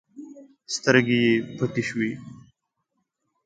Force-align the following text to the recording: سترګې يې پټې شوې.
سترګې 0.75 1.17
يې 1.29 1.33
پټې 1.57 1.83
شوې. 1.89 2.11